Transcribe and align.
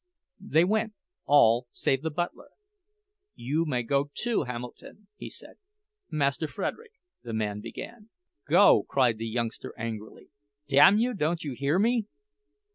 They 0.39 0.63
went, 0.63 0.93
all 1.27 1.67
save 1.71 2.01
the 2.01 2.09
butler. 2.09 2.49
"You 3.35 3.65
may 3.65 3.83
go 3.83 4.09
too, 4.15 4.45
Hamilton," 4.45 5.09
he 5.15 5.29
said. 5.29 5.57
"Master 6.09 6.47
Frederick—" 6.47 6.93
the 7.21 7.33
man 7.33 7.61
began. 7.61 8.09
"Go!" 8.49 8.81
cried 8.89 9.19
the 9.19 9.27
youngster, 9.27 9.75
angrily. 9.77 10.29
"Damn 10.67 10.97
you, 10.97 11.13
don't 11.13 11.43
you 11.43 11.53
hear 11.53 11.77
me?" 11.77 12.07